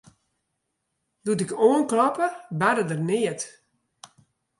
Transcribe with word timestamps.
Doe't 1.25 1.43
ik 1.45 1.51
oankloppe, 1.67 2.27
barde 2.59 2.83
der 2.89 3.01
neat. 3.09 3.41